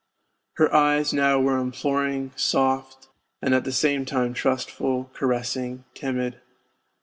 Her 0.53 0.73
eyes 0.73 1.13
now 1.13 1.39
were 1.39 1.59
imploring, 1.59 2.31
soft, 2.35 3.09
and 3.39 3.53
at 3.53 3.65
the 3.65 3.71
same 3.71 4.03
time 4.03 4.33
trustful, 4.33 5.11
caressing, 5.13 5.83
timid. 5.93 6.41